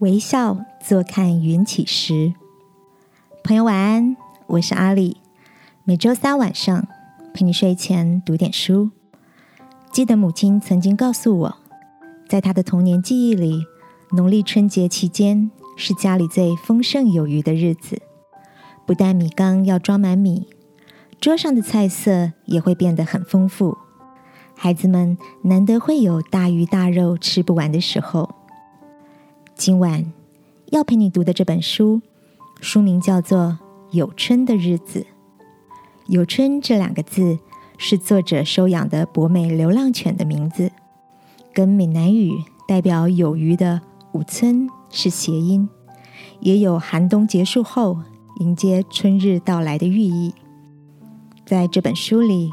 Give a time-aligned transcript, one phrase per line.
[0.00, 2.32] 微笑坐看云起时，
[3.44, 5.18] 朋友晚安，我是阿里。
[5.84, 6.88] 每周三晚上
[7.34, 8.92] 陪你睡前读点书。
[9.92, 11.56] 记得母亲曾经告诉我，
[12.26, 13.66] 在她的童年记忆里，
[14.12, 18.00] 农历春节期间是家里最丰盛有余的日子。
[18.86, 20.48] 不但米缸要装满米，
[21.20, 23.76] 桌上的菜色也会变得很丰富。
[24.56, 28.39] 孩子们难得会有大鱼大肉吃不完的时候。
[29.60, 30.10] 今晚
[30.70, 32.00] 要陪你读的这本书，
[32.62, 33.38] 书名叫做
[33.90, 35.00] 《有春的日子》。
[36.06, 37.38] 有春这两个字
[37.76, 40.72] 是作者收养的博美流浪犬的名字，
[41.52, 43.82] 跟闽南语代表有余的
[44.12, 45.68] “五村”是谐音，
[46.40, 47.98] 也有寒冬结束后
[48.38, 50.32] 迎接春日到来的寓意。
[51.44, 52.50] 在这本书里，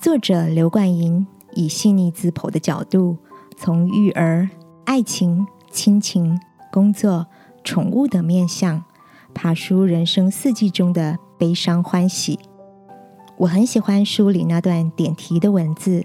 [0.00, 1.24] 作者刘冠莹
[1.54, 3.18] 以细腻自剖的角度，
[3.56, 4.50] 从育儿、
[4.84, 5.46] 爱情。
[5.72, 6.36] 亲情、
[6.70, 7.26] 工作、
[7.64, 8.84] 宠物等面相，
[9.34, 12.38] 爬出人生四季中的悲伤、欢喜。
[13.38, 16.04] 我很喜欢书里那段点题的文字：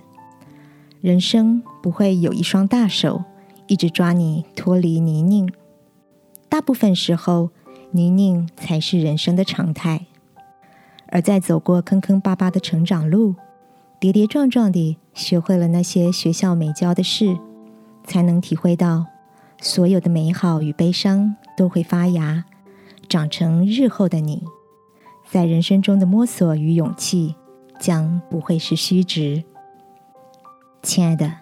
[1.02, 3.24] 人生不会有一双大手
[3.68, 5.52] 一直抓你脱离泥泞，
[6.48, 7.50] 大部分时候
[7.92, 10.06] 泥泞才是人生的常态。
[11.08, 13.36] 而在走过坑坑巴巴的成长路，
[14.00, 17.38] 跌跌撞撞地学会了那些学校没教的事，
[18.04, 19.06] 才能体会到。
[19.66, 22.46] 所有的美好与悲伤都会发芽，
[23.10, 24.44] 长成日后的你。
[25.32, 27.34] 在人生中的摸索与勇气，
[27.80, 29.44] 将不会是虚值。
[30.84, 31.38] 亲爱的，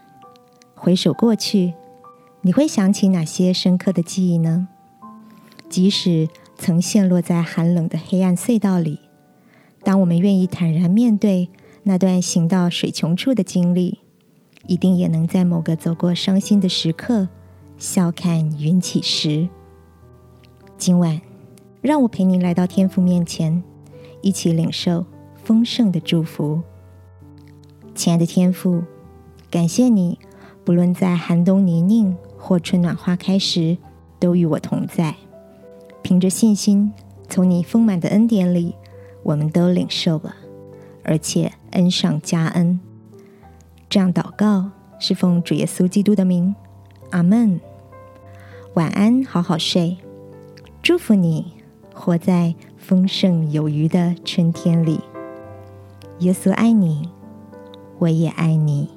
[0.73, 1.73] 回首过去，
[2.43, 4.69] 你会想起哪些深刻的记忆呢？
[5.67, 9.01] 即使曾陷落在寒冷的黑暗隧道里，
[9.83, 11.49] 当我们愿意坦然面对
[11.83, 13.99] 那段行到水穷处的经历，
[14.67, 17.27] 一定也能在某个走过伤心的时刻。
[17.83, 19.49] 笑看云起时，
[20.77, 21.19] 今晚
[21.81, 23.61] 让我陪你来到天父面前，
[24.21, 25.05] 一起领受
[25.43, 26.61] 丰盛的祝福。
[27.93, 28.83] 亲爱的天父，
[29.51, 30.17] 感谢你，
[30.63, 33.77] 不论在寒冬泥泞或春暖花开时，
[34.17, 35.17] 都与我同在。
[36.01, 36.93] 凭着信心，
[37.27, 38.75] 从你丰满的恩典里，
[39.23, 40.33] 我们都领受了，
[41.03, 42.79] 而且恩上加恩。
[43.89, 46.55] 这样祷告是奉主耶稣基督的名，
[47.09, 47.59] 阿门。
[48.75, 49.95] 晚安，好好睡。
[50.81, 51.53] 祝福你
[51.93, 54.99] 活在丰盛有余的春天里。
[56.19, 57.07] 耶稣爱你，
[57.99, 58.89] 我也爱你。